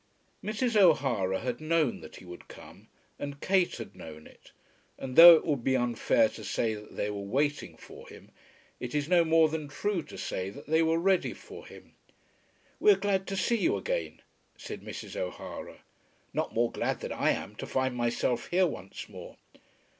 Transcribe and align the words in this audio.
Mrs. 0.43 0.75
O'Hara 0.75 1.41
had 1.41 1.61
known 1.61 2.01
that 2.01 2.15
he 2.15 2.25
would 2.25 2.47
come, 2.47 2.87
and 3.19 3.39
Kate 3.39 3.75
had 3.75 3.95
known 3.95 4.25
it; 4.25 4.51
and, 4.97 5.15
though 5.15 5.35
it 5.35 5.45
would 5.45 5.63
be 5.63 5.77
unfair 5.77 6.27
to 6.29 6.43
say 6.43 6.73
that 6.73 6.95
they 6.95 7.11
were 7.11 7.21
waiting 7.21 7.77
for 7.77 8.07
him, 8.07 8.31
it 8.79 8.95
is 8.95 9.07
no 9.07 9.23
more 9.23 9.47
than 9.47 9.67
true 9.67 10.01
to 10.01 10.17
say 10.17 10.49
that 10.49 10.65
they 10.65 10.81
were 10.81 10.97
ready 10.97 11.33
for 11.35 11.67
him. 11.67 11.93
"We 12.79 12.89
are 12.89 12.95
so 12.95 12.99
glad 13.01 13.27
to 13.27 13.37
see 13.37 13.57
you 13.57 13.77
again," 13.77 14.23
said 14.57 14.81
Mrs. 14.81 15.15
O'Hara. 15.15 15.83
"Not 16.33 16.51
more 16.51 16.71
glad 16.71 17.01
than 17.01 17.11
I 17.11 17.29
am 17.29 17.53
to 17.57 17.67
find 17.67 17.95
myself 17.95 18.47
here 18.47 18.65
once 18.65 19.07
more." 19.07 19.37